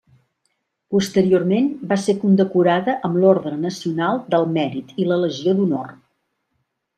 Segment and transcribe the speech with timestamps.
[0.93, 5.95] Posteriorment va ser condecorada amb l'Orde Nacional del Mèrit i la Legió d'Honor.